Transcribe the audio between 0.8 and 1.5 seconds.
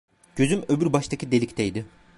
baştaki